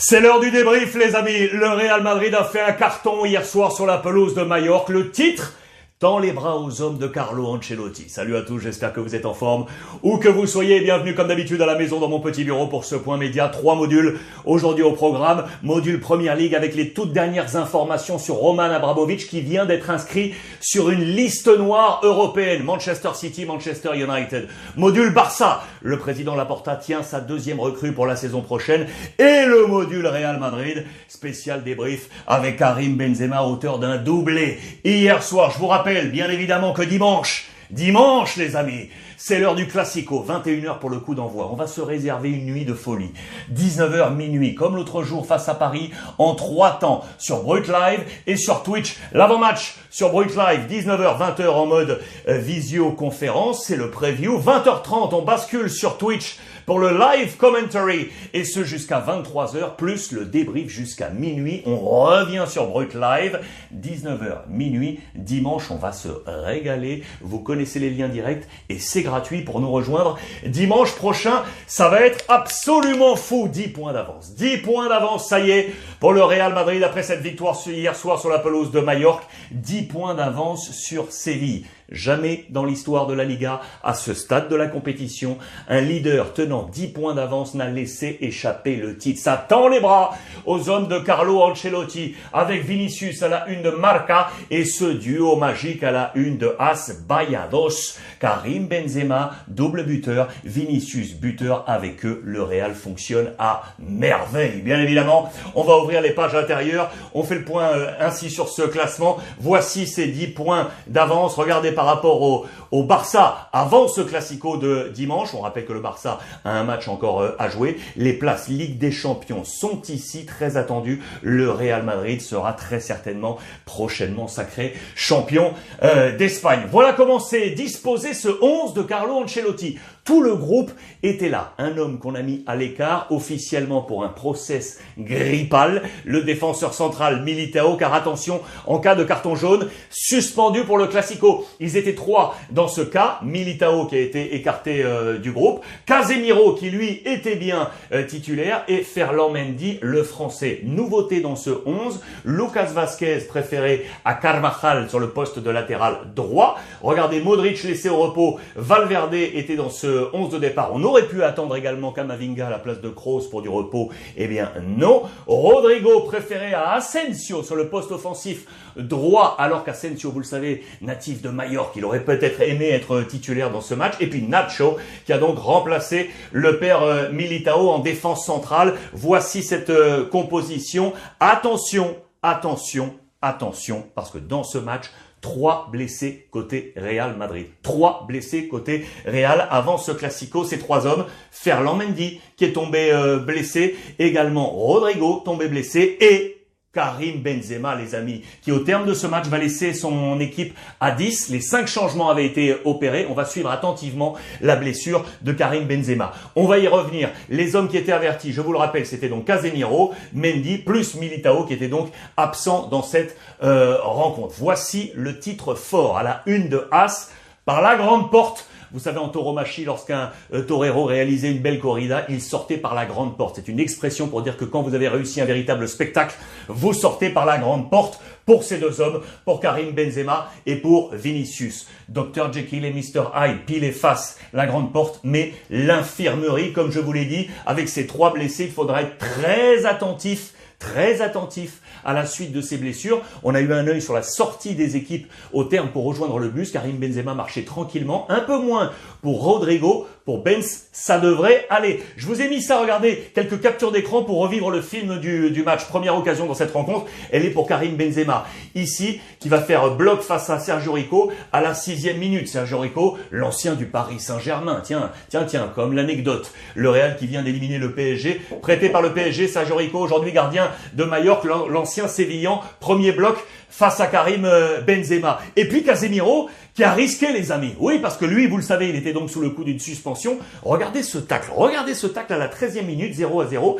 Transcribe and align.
C'est 0.00 0.20
l'heure 0.20 0.38
du 0.38 0.52
débrief, 0.52 0.94
les 0.94 1.16
amis. 1.16 1.48
Le 1.52 1.70
Real 1.70 2.04
Madrid 2.04 2.32
a 2.32 2.44
fait 2.44 2.60
un 2.60 2.70
carton 2.70 3.24
hier 3.24 3.44
soir 3.44 3.72
sur 3.72 3.84
la 3.84 3.98
pelouse 3.98 4.32
de 4.32 4.42
Majorque. 4.42 4.90
Le 4.90 5.10
titre 5.10 5.54
Tends 6.00 6.20
les 6.20 6.30
bras 6.30 6.56
aux 6.56 6.80
hommes 6.80 6.98
de 6.98 7.08
Carlo 7.08 7.48
Ancelotti. 7.48 8.08
Salut 8.08 8.36
à 8.36 8.42
tous, 8.42 8.60
j'espère 8.60 8.92
que 8.92 9.00
vous 9.00 9.16
êtes 9.16 9.26
en 9.26 9.34
forme. 9.34 9.66
Où 10.04 10.18
que 10.18 10.28
vous 10.28 10.46
soyez, 10.46 10.78
bienvenue 10.78 11.12
comme 11.12 11.26
d'habitude 11.26 11.60
à 11.60 11.66
la 11.66 11.74
maison 11.74 11.98
dans 11.98 12.08
mon 12.08 12.20
petit 12.20 12.44
bureau 12.44 12.68
pour 12.68 12.84
ce 12.84 12.94
point 12.94 13.16
média. 13.16 13.48
Trois 13.48 13.74
modules 13.74 14.16
aujourd'hui 14.44 14.84
au 14.84 14.92
programme. 14.92 15.46
Module 15.64 15.98
Première 15.98 16.36
Ligue 16.36 16.54
avec 16.54 16.76
les 16.76 16.90
toutes 16.90 17.12
dernières 17.12 17.56
informations 17.56 18.20
sur 18.20 18.36
Roman 18.36 18.62
Abramovich 18.62 19.26
qui 19.26 19.40
vient 19.40 19.66
d'être 19.66 19.90
inscrit 19.90 20.34
sur 20.60 20.90
une 20.90 21.02
liste 21.02 21.48
noire 21.48 21.98
européenne. 22.04 22.62
Manchester 22.62 23.10
City, 23.14 23.44
Manchester 23.44 23.90
United. 23.96 24.46
Module 24.76 25.12
Barça. 25.12 25.64
Le 25.82 25.98
président 25.98 26.36
Laporta 26.36 26.76
tient 26.76 27.02
sa 27.02 27.18
deuxième 27.18 27.58
recrue 27.58 27.90
pour 27.90 28.06
la 28.06 28.14
saison 28.14 28.40
prochaine. 28.40 28.86
Et 29.18 29.46
le 29.46 29.66
module 29.66 30.06
Real 30.06 30.38
Madrid. 30.38 30.84
Spécial 31.08 31.64
débrief 31.64 32.08
avec 32.28 32.56
Karim 32.56 32.96
Benzema, 32.96 33.42
auteur 33.42 33.80
d'un 33.80 33.96
doublé. 33.96 34.58
Hier 34.84 35.20
soir, 35.24 35.50
je 35.50 35.58
vous 35.58 35.66
rappelle 35.66 35.87
bien 35.94 36.30
évidemment 36.30 36.72
que 36.72 36.82
dimanche, 36.82 37.46
dimanche 37.70 38.36
les 38.36 38.56
amis, 38.56 38.90
c'est 39.16 39.38
l'heure 39.38 39.54
du 39.54 39.66
Classico, 39.66 40.24
21h 40.26 40.78
pour 40.78 40.90
le 40.90 40.98
coup 40.98 41.14
d'envoi. 41.14 41.48
On 41.50 41.56
va 41.56 41.66
se 41.66 41.80
réserver 41.80 42.30
une 42.30 42.44
nuit 42.46 42.64
de 42.66 42.74
folie. 42.74 43.10
19h 43.54 44.14
minuit, 44.14 44.54
comme 44.54 44.76
l'autre 44.76 45.02
jour 45.02 45.26
face 45.26 45.48
à 45.48 45.54
Paris, 45.54 45.90
en 46.18 46.34
trois 46.34 46.78
temps, 46.78 47.04
sur 47.16 47.42
Brut 47.42 47.66
Live 47.68 48.04
et 48.26 48.36
sur 48.36 48.62
Twitch. 48.62 48.96
L'avant-match 49.12 49.76
sur 49.90 50.10
Brut 50.10 50.36
Live, 50.36 50.66
19h, 50.70 51.18
20h 51.18 51.48
en 51.48 51.66
mode 51.66 52.00
euh, 52.28 52.38
visioconférence, 52.38 53.64
c'est 53.64 53.76
le 53.76 53.90
preview. 53.90 54.38
20h30, 54.38 55.14
on 55.14 55.22
bascule 55.22 55.70
sur 55.70 55.96
Twitch 55.96 56.36
pour 56.68 56.80
le 56.80 56.90
live 56.90 57.38
commentary 57.38 58.10
et 58.34 58.44
ce 58.44 58.62
jusqu'à 58.62 59.00
23h 59.00 59.76
plus 59.76 60.12
le 60.12 60.26
débrief 60.26 60.68
jusqu'à 60.68 61.08
minuit. 61.08 61.62
On 61.64 61.78
revient 61.78 62.44
sur 62.46 62.66
Brut 62.66 62.92
Live 62.92 63.40
19h 63.74 64.40
minuit 64.50 65.00
dimanche, 65.14 65.70
on 65.70 65.76
va 65.76 65.92
se 65.92 66.08
régaler. 66.26 67.04
Vous 67.22 67.38
connaissez 67.38 67.78
les 67.78 67.88
liens 67.88 68.10
directs 68.10 68.46
et 68.68 68.78
c'est 68.78 69.00
gratuit 69.00 69.40
pour 69.40 69.60
nous 69.60 69.70
rejoindre. 69.70 70.18
Dimanche 70.44 70.94
prochain, 70.94 71.42
ça 71.66 71.88
va 71.88 72.02
être 72.02 72.22
absolument 72.28 73.16
fou. 73.16 73.48
10 73.48 73.68
points 73.68 73.94
d'avance. 73.94 74.34
10 74.34 74.58
points 74.58 74.90
d'avance, 74.90 75.26
ça 75.26 75.40
y 75.40 75.50
est, 75.50 75.72
pour 76.00 76.12
le 76.12 76.22
Real 76.22 76.54
Madrid 76.54 76.82
après 76.82 77.02
cette 77.02 77.20
victoire 77.20 77.56
hier 77.66 77.96
soir 77.96 78.20
sur 78.20 78.30
la 78.30 78.38
pelouse 78.38 78.70
de 78.70 78.80
Majorque. 78.80 79.24
10 79.50 79.82
points 79.82 80.14
d'avance 80.14 80.70
sur 80.70 81.10
Séville. 81.10 81.64
Jamais 81.90 82.44
dans 82.50 82.66
l'histoire 82.66 83.06
de 83.06 83.14
la 83.14 83.24
Liga, 83.24 83.62
à 83.82 83.94
ce 83.94 84.12
stade 84.12 84.50
de 84.50 84.56
la 84.56 84.66
compétition, 84.66 85.38
un 85.68 85.80
leader 85.80 86.34
tenant 86.34 86.64
10 86.64 86.88
points 86.88 87.14
d'avance 87.14 87.54
n'a 87.54 87.70
laissé 87.70 88.18
échapper 88.20 88.76
le 88.76 88.98
titre. 88.98 89.18
Ça 89.18 89.42
tend 89.48 89.68
les 89.68 89.80
bras 89.80 90.14
aux 90.44 90.68
hommes 90.68 90.88
de 90.88 90.98
Carlo 90.98 91.40
Ancelotti, 91.40 92.14
avec 92.34 92.62
Vinicius 92.62 93.22
à 93.22 93.28
la 93.28 93.48
une 93.48 93.62
de 93.62 93.70
Marca 93.70 94.28
et 94.50 94.66
ce 94.66 94.84
duo 94.84 95.36
magique 95.36 95.82
à 95.82 95.90
la 95.90 96.12
une 96.14 96.36
de 96.36 96.54
As 96.58 96.92
Bayados. 97.08 97.96
Karim 98.20 98.66
Benzema, 98.66 99.30
double 99.48 99.84
buteur, 99.84 100.28
Vinicius 100.44 101.14
buteur, 101.14 101.64
avec 101.66 102.04
eux, 102.04 102.20
le 102.22 102.42
Real 102.42 102.74
fonctionne 102.74 103.32
à 103.38 103.62
merveille. 103.78 104.60
Bien 104.60 104.78
évidemment, 104.78 105.32
on 105.54 105.62
va 105.62 105.78
ouvrir 105.78 105.87
les 105.88 106.10
pages 106.10 106.34
intérieures, 106.34 106.90
on 107.14 107.22
fait 107.22 107.36
le 107.36 107.44
point 107.44 107.68
euh, 107.68 107.90
ainsi 107.98 108.30
sur 108.30 108.48
ce 108.48 108.62
classement. 108.62 109.18
Voici 109.40 109.86
ces 109.86 110.06
10 110.06 110.28
points 110.28 110.68
d'avance. 110.86 111.34
Regardez 111.34 111.72
par 111.72 111.86
rapport 111.86 112.22
au, 112.22 112.46
Barça 112.82 113.48
avant 113.52 113.88
ce 113.88 114.00
classico 114.00 114.56
de 114.56 114.90
dimanche. 114.94 115.34
On 115.34 115.40
rappelle 115.40 115.64
que 115.64 115.72
le 115.72 115.80
Barça 115.80 116.18
a 116.44 116.50
un 116.50 116.64
match 116.64 116.88
encore 116.88 117.20
euh, 117.20 117.36
à 117.38 117.48
jouer. 117.48 117.78
Les 117.96 118.12
places 118.12 118.48
Ligue 118.48 118.78
des 118.78 118.92
Champions 118.92 119.44
sont 119.44 119.82
ici 119.88 120.26
très 120.26 120.56
attendues. 120.56 121.02
Le 121.22 121.50
Real 121.50 121.82
Madrid 121.82 122.20
sera 122.20 122.52
très 122.52 122.80
certainement 122.80 123.38
prochainement 123.64 124.28
sacré 124.28 124.74
champion 124.94 125.54
euh, 125.82 126.16
d'Espagne. 126.16 126.62
Voilà 126.70 126.92
comment 126.92 127.18
c'est 127.18 127.50
disposé 127.50 128.14
ce 128.14 128.28
11 128.40 128.74
de 128.74 128.82
Carlo 128.82 129.14
Ancelotti. 129.14 129.78
Tout 130.08 130.22
le 130.22 130.34
groupe 130.34 130.70
était 131.02 131.28
là. 131.28 131.52
Un 131.58 131.76
homme 131.76 131.98
qu'on 131.98 132.14
a 132.14 132.22
mis 132.22 132.42
à 132.46 132.56
l'écart 132.56 133.08
officiellement 133.10 133.82
pour 133.82 134.04
un 134.04 134.08
process 134.08 134.80
grippal. 134.98 135.82
Le 136.06 136.22
défenseur 136.22 136.72
central 136.72 137.22
Militao, 137.24 137.76
car 137.76 137.92
attention, 137.92 138.40
en 138.66 138.78
cas 138.78 138.94
de 138.94 139.04
carton 139.04 139.36
jaune, 139.36 139.68
suspendu 139.90 140.62
pour 140.62 140.78
le 140.78 140.86
Classico. 140.86 141.46
Ils 141.60 141.76
étaient 141.76 141.94
trois 141.94 142.34
dans 142.50 142.68
ce 142.68 142.80
cas. 142.80 143.18
Militao 143.22 143.84
qui 143.84 143.96
a 143.96 144.00
été 144.00 144.34
écarté 144.34 144.82
euh, 144.82 145.18
du 145.18 145.30
groupe. 145.30 145.62
Casemiro 145.84 146.54
qui 146.54 146.70
lui 146.70 147.02
était 147.04 147.36
bien 147.36 147.68
euh, 147.92 148.02
titulaire. 148.02 148.64
Et 148.66 148.84
Ferland 148.84 149.30
Mendy, 149.30 149.78
le 149.82 150.02
français. 150.02 150.60
Nouveauté 150.64 151.20
dans 151.20 151.36
ce 151.36 151.50
11. 151.66 152.00
Lucas 152.24 152.70
Vasquez 152.72 153.18
préféré 153.28 153.84
à 154.06 154.14
Carvajal 154.14 154.88
sur 154.88 155.00
le 155.00 155.10
poste 155.10 155.38
de 155.38 155.50
latéral 155.50 155.98
droit. 156.16 156.58
Regardez 156.80 157.20
Modric 157.20 157.62
laissé 157.62 157.90
au 157.90 157.98
repos. 157.98 158.38
Valverde 158.56 159.12
était 159.12 159.56
dans 159.56 159.68
ce 159.68 159.97
11 160.12 160.30
de 160.30 160.38
départ. 160.38 160.70
On 160.74 160.82
aurait 160.84 161.06
pu 161.06 161.22
attendre 161.22 161.56
également 161.56 161.92
Kamavinga 161.92 162.46
à 162.46 162.50
la 162.50 162.58
place 162.58 162.80
de 162.80 162.88
Kroos 162.88 163.28
pour 163.30 163.42
du 163.42 163.48
repos. 163.48 163.90
Eh 164.16 164.26
bien 164.26 164.52
non. 164.62 165.02
Rodrigo 165.26 166.00
préféré 166.00 166.54
à 166.54 166.72
Asensio 166.72 167.42
sur 167.42 167.56
le 167.56 167.68
poste 167.68 167.92
offensif 167.92 168.46
droit, 168.76 169.36
alors 169.38 169.64
qu'Asensio, 169.64 170.10
vous 170.10 170.20
le 170.20 170.24
savez, 170.24 170.64
natif 170.80 171.22
de 171.22 171.28
Mallorca, 171.28 171.72
il 171.76 171.84
aurait 171.84 172.04
peut-être 172.04 172.40
aimé 172.40 172.70
être 172.70 173.02
titulaire 173.02 173.50
dans 173.50 173.60
ce 173.60 173.74
match. 173.74 173.94
Et 174.00 174.08
puis 174.08 174.22
Nacho, 174.22 174.76
qui 175.04 175.12
a 175.12 175.18
donc 175.18 175.38
remplacé 175.38 176.10
le 176.32 176.58
père 176.58 176.82
euh, 176.82 177.10
Militao 177.10 177.70
en 177.70 177.78
défense 177.78 178.24
centrale. 178.24 178.74
Voici 178.92 179.42
cette 179.42 179.70
euh, 179.70 180.04
composition. 180.04 180.92
Attention, 181.20 181.96
attention, 182.22 182.94
attention, 183.22 183.86
parce 183.94 184.10
que 184.10 184.18
dans 184.18 184.44
ce 184.44 184.58
match, 184.58 184.90
Trois 185.20 185.68
blessés 185.72 186.28
côté 186.30 186.72
Real 186.76 187.16
Madrid. 187.16 187.46
Trois 187.62 188.04
blessés 188.06 188.46
côté 188.46 188.86
Real 189.04 189.48
avant 189.50 189.76
ce 189.76 189.90
classico. 189.90 190.44
Ces 190.44 190.60
trois 190.60 190.86
hommes, 190.86 191.06
Ferland 191.32 191.76
Mendy 191.76 192.20
qui 192.36 192.44
est 192.44 192.52
tombé 192.52 192.92
euh, 192.92 193.18
blessé, 193.18 193.76
également 193.98 194.48
Rodrigo 194.48 195.22
tombé 195.24 195.48
blessé 195.48 195.96
et 196.00 196.37
Karim 196.74 197.22
Benzema, 197.22 197.74
les 197.76 197.94
amis, 197.94 198.22
qui 198.42 198.52
au 198.52 198.58
terme 198.58 198.84
de 198.84 198.92
ce 198.92 199.06
match 199.06 199.26
va 199.26 199.38
laisser 199.38 199.72
son 199.72 200.20
équipe 200.20 200.54
à 200.80 200.90
10. 200.90 201.30
Les 201.30 201.40
cinq 201.40 201.66
changements 201.66 202.10
avaient 202.10 202.26
été 202.26 202.56
opérés. 202.66 203.06
On 203.08 203.14
va 203.14 203.24
suivre 203.24 203.50
attentivement 203.50 204.16
la 204.42 204.54
blessure 204.54 205.04
de 205.22 205.32
Karim 205.32 205.64
Benzema. 205.64 206.12
On 206.36 206.46
va 206.46 206.58
y 206.58 206.68
revenir. 206.68 207.08
Les 207.30 207.56
hommes 207.56 207.68
qui 207.68 207.78
étaient 207.78 207.92
avertis, 207.92 208.32
je 208.34 208.42
vous 208.42 208.52
le 208.52 208.58
rappelle, 208.58 208.84
c'était 208.84 209.08
donc 209.08 209.24
Casemiro, 209.24 209.94
Mendy, 210.12 210.58
plus 210.58 210.94
Militao, 210.96 211.44
qui 211.44 211.54
était 211.54 211.68
donc 211.68 211.90
absent 212.18 212.68
dans 212.68 212.82
cette 212.82 213.16
euh, 213.42 213.78
rencontre. 213.80 214.34
Voici 214.38 214.92
le 214.94 215.18
titre 215.18 215.54
fort 215.54 215.96
à 215.96 216.02
la 216.02 216.22
une 216.26 216.50
de 216.50 216.68
As 216.70 217.10
par 217.46 217.62
la 217.62 217.76
grande 217.76 218.10
porte 218.10 218.46
vous 218.72 218.80
savez, 218.80 218.98
en 218.98 219.08
tauromachi, 219.08 219.64
lorsqu'un 219.64 220.10
euh, 220.32 220.42
torero 220.42 220.84
réalisait 220.84 221.30
une 221.30 221.38
belle 221.38 221.58
corrida, 221.58 222.04
il 222.08 222.20
sortait 222.20 222.58
par 222.58 222.74
la 222.74 222.86
grande 222.86 223.16
porte. 223.16 223.36
C'est 223.36 223.48
une 223.48 223.60
expression 223.60 224.08
pour 224.08 224.22
dire 224.22 224.36
que 224.36 224.44
quand 224.44 224.62
vous 224.62 224.74
avez 224.74 224.88
réussi 224.88 225.20
un 225.20 225.24
véritable 225.24 225.68
spectacle, 225.68 226.14
vous 226.48 226.72
sortez 226.72 227.10
par 227.10 227.26
la 227.26 227.38
grande 227.38 227.70
porte 227.70 228.00
pour 228.26 228.44
ces 228.44 228.58
deux 228.58 228.80
hommes, 228.82 229.00
pour 229.24 229.40
Karim 229.40 229.70
Benzema 229.70 230.30
et 230.44 230.56
pour 230.56 230.94
Vinicius. 230.94 231.66
Dr 231.88 232.30
Jekyll 232.32 232.64
et 232.66 232.72
Mr 232.72 233.04
Hyde, 233.14 233.44
pile 233.46 233.64
et 233.64 233.72
face, 233.72 234.18
la 234.34 234.46
grande 234.46 234.72
porte, 234.72 235.00
mais 235.02 235.32
l'infirmerie, 235.48 236.52
comme 236.52 236.70
je 236.70 236.80
vous 236.80 236.92
l'ai 236.92 237.06
dit, 237.06 237.28
avec 237.46 237.70
ces 237.70 237.86
trois 237.86 238.12
blessés, 238.12 238.44
il 238.44 238.52
faudra 238.52 238.82
être 238.82 238.98
très 238.98 239.64
attentif 239.64 240.34
très 240.58 241.00
attentif 241.00 241.60
à 241.84 241.92
la 241.92 242.06
suite 242.06 242.32
de 242.32 242.40
ces 242.40 242.56
blessures. 242.56 243.02
On 243.22 243.34
a 243.34 243.40
eu 243.40 243.52
un 243.52 243.66
œil 243.66 243.80
sur 243.80 243.94
la 243.94 244.02
sortie 244.02 244.54
des 244.54 244.76
équipes 244.76 245.06
au 245.32 245.44
terme 245.44 245.68
pour 245.70 245.84
rejoindre 245.84 246.18
le 246.18 246.28
bus. 246.28 246.52
Karim 246.52 246.78
Benzema 246.78 247.14
marchait 247.14 247.44
tranquillement, 247.44 248.10
un 248.10 248.20
peu 248.20 248.38
moins 248.38 248.72
pour 249.02 249.22
Rodrigo, 249.22 249.86
pour 250.08 250.22
Benz, 250.22 250.68
ça 250.72 250.98
devrait 250.98 251.44
aller. 251.50 251.84
Je 251.98 252.06
vous 252.06 252.22
ai 252.22 252.30
mis 252.30 252.40
ça, 252.40 252.62
regardez, 252.62 253.10
quelques 253.14 253.42
captures 253.42 253.72
d'écran 253.72 254.04
pour 254.04 254.20
revivre 254.20 254.50
le 254.50 254.62
film 254.62 254.98
du, 255.00 255.30
du, 255.30 255.42
match. 255.42 255.66
Première 255.66 255.98
occasion 255.98 256.24
dans 256.24 256.32
cette 256.32 256.52
rencontre, 256.52 256.86
elle 257.12 257.26
est 257.26 257.30
pour 257.30 257.46
Karim 257.46 257.76
Benzema. 257.76 258.24
Ici, 258.54 259.02
qui 259.20 259.28
va 259.28 259.38
faire 259.38 259.72
bloc 259.72 260.00
face 260.00 260.30
à 260.30 260.38
Sergio 260.38 260.72
Rico 260.72 261.12
à 261.30 261.42
la 261.42 261.52
sixième 261.52 261.98
minute. 261.98 262.26
Sergio 262.26 262.58
Rico, 262.58 262.96
l'ancien 263.10 263.52
du 263.52 263.66
Paris 263.66 264.00
Saint-Germain. 264.00 264.62
Tiens, 264.64 264.92
tiens, 265.10 265.24
tiens, 265.24 265.52
comme 265.54 265.74
l'anecdote. 265.74 266.32
Le 266.54 266.70
Real 266.70 266.96
qui 266.96 267.06
vient 267.06 267.22
d'éliminer 267.22 267.58
le 267.58 267.74
PSG, 267.74 268.18
prêté 268.40 268.70
par 268.70 268.80
le 268.80 268.94
PSG, 268.94 269.28
Sergio 269.28 269.56
Rico, 269.56 269.78
aujourd'hui 269.78 270.12
gardien 270.12 270.50
de 270.72 270.84
Mallorca, 270.84 271.28
l'ancien 271.50 271.86
Sévillan, 271.86 272.40
premier 272.60 272.92
bloc 272.92 273.18
face 273.50 273.80
à 273.80 273.86
Karim 273.86 274.24
euh, 274.24 274.60
Benzema. 274.60 275.20
Et 275.36 275.48
puis 275.48 275.62
Casemiro, 275.62 276.30
qui 276.54 276.64
a 276.64 276.72
risqué 276.72 277.12
les 277.12 277.32
amis. 277.32 277.54
Oui, 277.58 277.78
parce 277.78 277.96
que 277.96 278.04
lui, 278.04 278.26
vous 278.26 278.36
le 278.36 278.42
savez, 278.42 278.68
il 278.68 278.76
était 278.76 278.92
donc 278.92 279.10
sous 279.10 279.20
le 279.20 279.30
coup 279.30 279.44
d'une 279.44 279.60
suspension. 279.60 280.18
Regardez 280.42 280.82
ce 280.82 280.98
tacle, 280.98 281.30
regardez 281.34 281.74
ce 281.74 281.86
tacle 281.86 282.12
à 282.12 282.18
la 282.18 282.28
13e 282.28 282.64
minute, 282.64 282.94
0 282.94 283.20
à 283.20 283.26
0. 283.26 283.58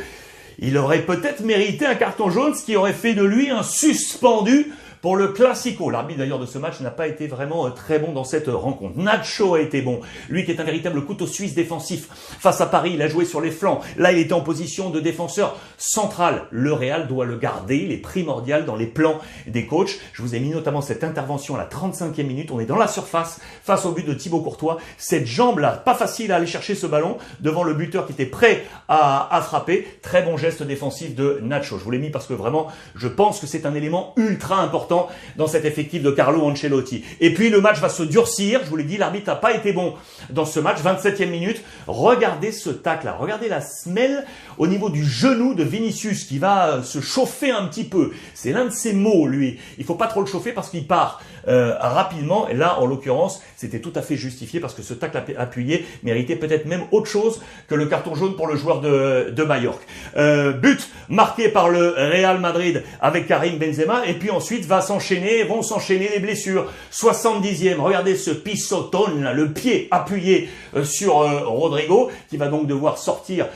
Il 0.60 0.76
aurait 0.76 1.02
peut-être 1.02 1.42
mérité 1.44 1.86
un 1.86 1.94
carton 1.94 2.30
jaune, 2.30 2.54
ce 2.54 2.64
qui 2.64 2.76
aurait 2.76 2.92
fait 2.92 3.14
de 3.14 3.22
lui 3.22 3.50
un 3.50 3.62
suspendu 3.62 4.72
pour 5.00 5.16
le 5.16 5.28
Classico. 5.28 5.90
L'arbitre 5.90 6.18
d'ailleurs 6.18 6.38
de 6.38 6.46
ce 6.46 6.58
match 6.58 6.80
n'a 6.80 6.90
pas 6.90 7.06
été 7.06 7.26
vraiment 7.26 7.66
euh, 7.66 7.70
très 7.70 7.98
bon 7.98 8.12
dans 8.12 8.24
cette 8.24 8.48
rencontre. 8.48 8.98
Nacho 8.98 9.54
a 9.54 9.60
été 9.60 9.82
bon. 9.82 10.00
Lui 10.28 10.44
qui 10.44 10.50
est 10.50 10.60
un 10.60 10.64
véritable 10.64 11.04
couteau 11.04 11.26
suisse 11.26 11.54
défensif. 11.54 12.08
Face 12.10 12.60
à 12.60 12.66
Paris, 12.66 12.92
il 12.94 13.02
a 13.02 13.08
joué 13.08 13.24
sur 13.24 13.40
les 13.40 13.50
flancs. 13.50 13.80
Là, 13.96 14.12
il 14.12 14.18
était 14.18 14.32
en 14.32 14.40
position 14.40 14.90
de 14.90 15.00
défenseur 15.00 15.56
central. 15.76 16.44
Le 16.50 16.72
Real 16.72 17.06
doit 17.06 17.26
le 17.26 17.36
garder. 17.36 17.76
Il 17.76 17.92
est 17.92 17.98
primordial 17.98 18.64
dans 18.64 18.76
les 18.76 18.86
plans 18.86 19.18
des 19.46 19.66
coachs. 19.66 19.98
Je 20.12 20.22
vous 20.22 20.34
ai 20.34 20.40
mis 20.40 20.50
notamment 20.50 20.80
cette 20.80 21.04
intervention 21.04 21.54
à 21.54 21.58
la 21.58 21.66
35e 21.66 22.24
minute. 22.24 22.50
On 22.50 22.60
est 22.60 22.66
dans 22.66 22.76
la 22.76 22.88
surface 22.88 23.40
face 23.62 23.86
au 23.86 23.92
but 23.92 24.06
de 24.06 24.14
Thibaut 24.14 24.40
Courtois. 24.40 24.78
Cette 24.96 25.26
jambe-là, 25.26 25.72
pas 25.72 25.94
facile 25.94 26.32
à 26.32 26.36
aller 26.36 26.46
chercher 26.46 26.74
ce 26.74 26.86
ballon 26.86 27.18
devant 27.40 27.62
le 27.62 27.74
buteur 27.74 28.06
qui 28.06 28.12
était 28.12 28.26
prêt 28.26 28.64
à, 28.88 29.34
à 29.34 29.42
frapper. 29.42 29.86
Très 30.02 30.22
bon 30.22 30.36
geste 30.36 30.62
défensif 30.62 31.14
de 31.14 31.40
Nacho. 31.42 31.78
Je 31.78 31.84
vous 31.84 31.90
l'ai 31.90 31.98
mis 31.98 32.10
parce 32.10 32.26
que 32.26 32.34
vraiment, 32.34 32.68
je 32.94 33.08
pense 33.08 33.40
que 33.40 33.46
c'est 33.46 33.66
un 33.66 33.74
élément 33.74 34.14
ultra 34.16 34.60
important 34.60 34.87
dans 34.88 35.46
cet 35.46 35.64
effectif 35.64 36.02
de 36.02 36.10
Carlo 36.10 36.42
Ancelotti. 36.42 37.04
Et 37.20 37.32
puis 37.34 37.50
le 37.50 37.60
match 37.60 37.78
va 37.78 37.88
se 37.88 38.02
durcir. 38.02 38.60
Je 38.64 38.70
vous 38.70 38.76
l'ai 38.76 38.84
dit, 38.84 38.96
l'arbitre 38.96 39.26
n'a 39.26 39.36
pas 39.36 39.54
été 39.54 39.72
bon 39.72 39.94
dans 40.30 40.44
ce 40.44 40.60
match. 40.60 40.78
27e 40.82 41.28
minute. 41.28 41.62
Regardez 41.86 42.52
ce 42.52 42.70
tacle 42.70 43.06
là. 43.06 43.16
Regardez 43.18 43.48
la 43.48 43.60
semelle 43.60 44.24
au 44.58 44.66
niveau 44.66 44.90
du 44.90 45.04
genou 45.04 45.54
de 45.54 45.62
Vinicius 45.62 46.24
qui 46.24 46.38
va 46.38 46.68
euh, 46.68 46.82
se 46.82 47.00
chauffer 47.00 47.50
un 47.50 47.66
petit 47.66 47.84
peu. 47.84 48.12
C'est 48.34 48.52
l'un 48.52 48.66
de 48.66 48.70
ses 48.70 48.92
mots, 48.92 49.26
lui. 49.26 49.58
Il 49.78 49.84
faut 49.84 49.94
pas 49.94 50.06
trop 50.06 50.20
le 50.20 50.26
chauffer 50.26 50.52
parce 50.52 50.70
qu'il 50.70 50.86
part 50.86 51.20
euh, 51.46 51.74
rapidement. 51.78 52.48
Et 52.48 52.54
là, 52.54 52.80
en 52.80 52.86
l'occurrence, 52.86 53.42
c'était 53.56 53.80
tout 53.80 53.92
à 53.94 54.02
fait 54.02 54.16
justifié 54.16 54.60
parce 54.60 54.74
que 54.74 54.82
ce 54.82 54.94
tacle 54.94 55.18
appuyé 55.38 55.86
méritait 56.02 56.36
peut-être 56.36 56.66
même 56.66 56.82
autre 56.90 57.08
chose 57.08 57.40
que 57.68 57.74
le 57.74 57.86
carton 57.86 58.14
jaune 58.14 58.36
pour 58.36 58.46
le 58.46 58.56
joueur 58.56 58.80
de, 58.80 59.30
de 59.30 59.42
Majorque. 59.44 59.82
Euh, 60.16 60.52
but 60.52 60.88
marqué 61.08 61.48
par 61.48 61.68
le 61.68 61.94
Real 61.96 62.38
Madrid 62.40 62.82
avec 63.00 63.26
Karim 63.26 63.58
Benzema. 63.58 64.06
Et 64.06 64.14
puis 64.14 64.30
ensuite 64.30 64.64
va 64.66 64.77
s'enchaîner, 64.80 65.42
vont 65.44 65.62
s'enchaîner 65.62 66.08
les 66.12 66.20
blessures. 66.20 66.70
70e, 66.92 67.76
regardez 67.76 68.16
ce 68.16 68.30
pisotone, 68.30 69.30
le 69.32 69.52
pied 69.52 69.88
appuyé 69.90 70.48
euh, 70.74 70.84
sur 70.84 71.20
euh, 71.20 71.40
Rodrigo, 71.44 72.10
qui 72.28 72.36
va 72.36 72.48
donc 72.48 72.66
devoir 72.66 72.98
sortir 72.98 73.46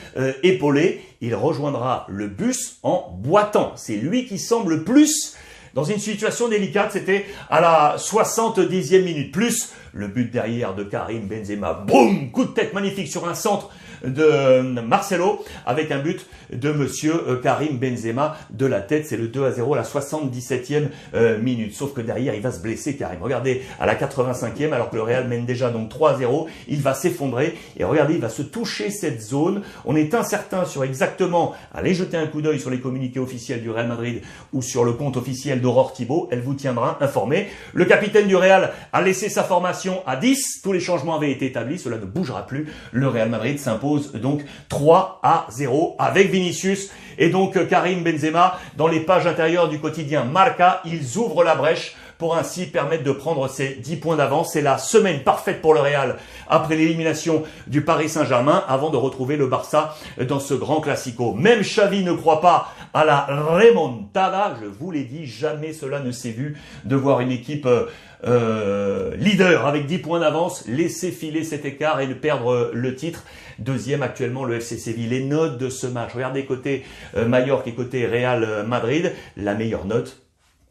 épaulé. 0.42 1.02
Il 1.20 1.34
rejoindra 1.34 2.06
le 2.08 2.26
bus 2.26 2.78
en 2.82 3.16
boitant. 3.18 3.72
C'est 3.76 3.96
lui 3.96 4.26
qui 4.26 4.38
semble 4.38 4.84
plus 4.84 5.36
dans 5.74 5.84
une 5.84 5.98
situation 5.98 6.48
délicate, 6.48 6.92
c'était 6.92 7.24
à 7.48 7.60
la 7.60 7.96
70e 7.96 9.02
minute. 9.02 9.32
Plus 9.32 9.70
le 9.92 10.08
but 10.08 10.30
derrière 10.30 10.74
de 10.74 10.84
Karim 10.84 11.26
Benzema. 11.26 11.74
Boum 11.74 12.30
Coup 12.30 12.44
de 12.44 12.50
tête 12.50 12.74
magnifique 12.74 13.08
sur 13.08 13.28
un 13.28 13.34
centre 13.34 13.70
de 14.04 14.80
Marcelo 14.80 15.44
avec 15.64 15.90
un 15.90 15.98
but 15.98 16.26
de 16.52 16.72
monsieur 16.72 17.14
euh, 17.28 17.36
Karim 17.40 17.78
Benzema 17.78 18.36
de 18.50 18.66
la 18.66 18.80
tête. 18.80 19.06
C'est 19.06 19.16
le 19.16 19.28
2 19.28 19.44
à 19.44 19.52
0 19.52 19.74
à 19.74 19.76
la 19.76 19.82
77e 19.84 20.88
euh, 21.14 21.38
minute. 21.38 21.74
Sauf 21.74 21.94
que 21.94 22.00
derrière, 22.00 22.34
il 22.34 22.42
va 22.42 22.50
se 22.50 22.60
blesser 22.60 22.96
Karim. 22.96 23.22
Regardez, 23.22 23.62
à 23.78 23.86
la 23.86 23.94
85e, 23.94 24.72
alors 24.72 24.90
que 24.90 24.96
le 24.96 25.02
Real 25.02 25.28
mène 25.28 25.46
déjà 25.46 25.70
donc 25.70 25.88
3 25.88 26.12
à 26.12 26.18
0, 26.18 26.48
il 26.68 26.80
va 26.80 26.94
s'effondrer. 26.94 27.56
Et 27.76 27.84
regardez, 27.84 28.14
il 28.14 28.20
va 28.20 28.28
se 28.28 28.42
toucher 28.42 28.90
cette 28.90 29.22
zone. 29.22 29.62
On 29.84 29.96
est 29.96 30.14
incertain 30.14 30.64
sur 30.64 30.84
exactement, 30.84 31.54
allez 31.72 31.94
jeter 31.94 32.16
un 32.16 32.26
coup 32.26 32.42
d'œil 32.42 32.58
sur 32.58 32.70
les 32.70 32.80
communiqués 32.80 33.20
officiels 33.20 33.62
du 33.62 33.70
Real 33.70 33.88
Madrid 33.88 34.22
ou 34.52 34.62
sur 34.62 34.84
le 34.84 34.92
compte 34.92 35.16
officiel 35.16 35.60
d'Aurore 35.60 35.92
Thibault. 35.92 36.28
Elle 36.30 36.40
vous 36.40 36.54
tiendra 36.54 36.98
informé. 37.00 37.48
Le 37.72 37.84
capitaine 37.84 38.26
du 38.26 38.36
Real 38.36 38.72
a 38.92 39.02
laissé 39.02 39.28
sa 39.28 39.44
formation 39.44 39.81
à 40.06 40.16
10. 40.16 40.60
Tous 40.62 40.72
les 40.72 40.80
changements 40.80 41.16
avaient 41.16 41.30
été 41.30 41.46
établis. 41.46 41.78
Cela 41.78 41.98
ne 41.98 42.04
bougera 42.04 42.46
plus. 42.46 42.72
Le 42.92 43.08
Real 43.08 43.28
Madrid 43.28 43.58
s'impose 43.58 44.12
donc 44.12 44.42
3 44.68 45.20
à 45.22 45.46
0 45.50 45.96
avec 45.98 46.30
Vinicius 46.30 46.90
et 47.18 47.28
donc 47.28 47.56
euh, 47.56 47.66
Karim 47.66 48.02
Benzema 48.02 48.58
dans 48.76 48.88
les 48.88 49.00
pages 49.00 49.26
intérieures 49.26 49.68
du 49.68 49.78
quotidien 49.78 50.24
Marca. 50.24 50.80
Ils 50.84 51.18
ouvrent 51.18 51.44
la 51.44 51.54
brèche 51.54 51.96
pour 52.22 52.36
ainsi 52.36 52.66
permettre 52.66 53.02
de 53.02 53.10
prendre 53.10 53.48
ces 53.48 53.70
10 53.70 53.96
points 53.96 54.14
d'avance. 54.14 54.52
C'est 54.52 54.62
la 54.62 54.78
semaine 54.78 55.24
parfaite 55.24 55.60
pour 55.60 55.74
le 55.74 55.80
Real 55.80 56.18
après 56.46 56.76
l'élimination 56.76 57.42
du 57.66 57.80
Paris 57.80 58.08
Saint-Germain 58.08 58.62
avant 58.68 58.90
de 58.90 58.96
retrouver 58.96 59.36
le 59.36 59.48
Barça 59.48 59.96
dans 60.28 60.38
ce 60.38 60.54
grand 60.54 60.80
classico. 60.80 61.34
Même 61.34 61.62
Xavi 61.62 62.04
ne 62.04 62.12
croit 62.12 62.40
pas 62.40 62.68
à 62.94 63.04
la 63.04 63.22
remontada. 63.22 64.54
Je 64.62 64.68
vous 64.68 64.92
l'ai 64.92 65.02
dit, 65.02 65.26
jamais 65.26 65.72
cela 65.72 65.98
ne 65.98 66.12
s'est 66.12 66.30
vu 66.30 66.56
de 66.84 66.94
voir 66.94 67.18
une 67.18 67.32
équipe 67.32 67.66
euh, 67.66 67.86
euh, 68.24 69.16
leader 69.16 69.66
avec 69.66 69.86
10 69.86 69.98
points 69.98 70.20
d'avance 70.20 70.64
laisser 70.68 71.10
filer 71.10 71.42
cet 71.42 71.64
écart 71.64 72.00
et 72.00 72.06
de 72.06 72.14
perdre 72.14 72.70
le 72.72 72.94
titre. 72.94 73.24
Deuxième 73.58 74.04
actuellement 74.04 74.44
le 74.44 74.54
FC 74.54 74.78
Séville. 74.78 75.08
Les 75.08 75.24
notes 75.24 75.58
de 75.58 75.68
ce 75.68 75.88
match. 75.88 76.10
Regardez 76.14 76.44
côté 76.44 76.84
euh, 77.16 77.26
Mallorca 77.26 77.68
et 77.68 77.74
côté 77.74 78.06
Real 78.06 78.64
Madrid. 78.64 79.12
La 79.36 79.54
meilleure 79.54 79.86
note, 79.86 80.21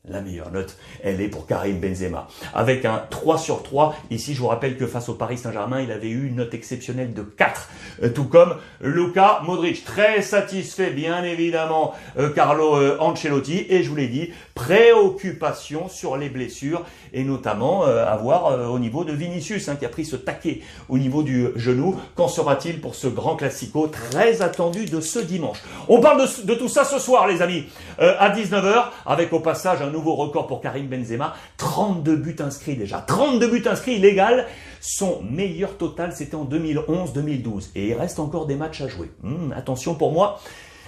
la 0.10 0.20
meilleure 0.20 0.52
note, 0.52 0.78
elle 1.04 1.22
est 1.22 1.28
pour 1.28 1.46
Karim 1.46 1.80
Benzema. 1.80 2.28
Avec 2.56 2.86
un 2.86 3.04
3 3.12 3.38
sur 3.38 3.62
3. 3.62 3.96
Ici, 4.10 4.34
je 4.34 4.40
vous 4.40 4.48
rappelle 4.48 4.76
que 4.76 4.88
face 4.88 5.10
au 5.10 5.14
Paris 5.14 5.38
Saint-Germain, 5.38 5.80
il 5.80 5.92
avait 5.92 6.10
eu 6.10 6.28
une 6.28 6.38
note 6.38 6.56
exceptionnelle 6.56 7.14
de 7.14 7.22
4. 7.22 7.70
Euh, 8.04 8.10
tout 8.10 8.24
comme 8.24 8.56
Luka 8.82 9.42
Modric. 9.46 9.86
Très 9.86 10.24
satisfait, 10.24 10.90
bien 10.90 11.24
évidemment, 11.24 11.94
euh, 12.18 12.32
Carlo 12.32 12.78
euh, 12.78 12.98
Ancelotti. 13.00 13.68
Et 13.70 13.84
je 13.84 13.90
vous 13.90 13.96
l'ai 13.96 14.08
dit, 14.08 14.32
préoccupation 14.56 15.88
sur 15.88 16.18
les 16.18 16.30
blessures. 16.30 16.84
Et 17.14 17.24
notamment, 17.24 17.84
à 17.84 18.16
voir 18.16 18.72
au 18.72 18.80
niveau 18.80 19.04
de 19.04 19.12
Vinicius, 19.12 19.68
hein, 19.68 19.76
qui 19.76 19.86
a 19.86 19.90
pris 19.90 20.06
ce 20.06 20.16
taquet 20.16 20.62
au 20.88 20.98
niveau 20.98 21.24
du 21.24 21.50
genou. 21.58 22.00
Qu'en 22.16 22.30
sera-t-il 22.30 22.80
pour 22.80 22.96
ce 22.96 23.08
grand 23.08 23.36
classico 23.36 23.88
très 23.88 24.42
attendu 24.42 24.86
de 24.86 25.02
ce 25.02 25.20
dimanche? 25.20 25.58
On 25.90 26.00
parle 26.00 26.22
de, 26.22 26.46
de 26.46 26.56
tout 26.56 26.70
ça 26.70 26.86
ce 26.86 27.00
soir, 27.00 27.28
les 27.28 27.42
amis, 27.42 27.66
à 28.00 28.30
19h, 28.30 28.86
avec 29.06 29.34
au 29.34 29.42
passage 29.42 29.82
un 29.82 29.91
nouveau 29.92 30.16
record 30.16 30.48
pour 30.48 30.62
Karim 30.62 30.88
Benzema. 30.88 31.36
32 31.58 32.16
buts 32.16 32.36
inscrits 32.40 32.76
déjà. 32.76 33.00
32 33.00 33.48
buts 33.48 33.68
inscrits 33.68 33.96
illégal. 33.96 34.48
Son 34.80 35.22
meilleur 35.24 35.78
total, 35.78 36.14
c'était 36.14 36.36
en 36.36 36.46
2011-2012. 36.46 37.70
Et 37.76 37.90
il 37.90 37.94
reste 37.94 38.20
encore 38.20 38.48
des 38.48 38.56
matchs 38.56 38.82
à 38.82 38.88
jouer. 38.88 39.12
Hmm, 39.22 39.52
attention 39.54 39.96
pour 39.96 40.12
moi. 40.12 40.40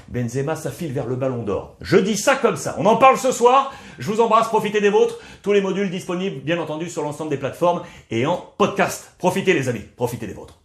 Benzema, 0.07 0.55
ça 0.55 0.71
file 0.71 0.91
vers 0.91 1.07
le 1.07 1.15
ballon 1.15 1.43
d'or. 1.43 1.75
Je 1.81 1.97
dis 1.97 2.17
ça 2.17 2.35
comme 2.35 2.57
ça. 2.57 2.75
On 2.77 2.85
en 2.85 2.97
parle 2.97 3.17
ce 3.17 3.31
soir. 3.31 3.73
Je 3.99 4.11
vous 4.11 4.21
embrasse. 4.21 4.47
Profitez 4.47 4.81
des 4.81 4.89
vôtres. 4.89 5.19
Tous 5.41 5.53
les 5.53 5.61
modules 5.61 5.89
disponibles, 5.89 6.41
bien 6.41 6.59
entendu, 6.59 6.89
sur 6.89 7.03
l'ensemble 7.03 7.29
des 7.29 7.37
plateformes 7.37 7.83
et 8.11 8.25
en 8.25 8.43
podcast. 8.57 9.13
Profitez, 9.17 9.53
les 9.53 9.69
amis. 9.69 9.83
Profitez 9.95 10.27
des 10.27 10.33
vôtres. 10.33 10.62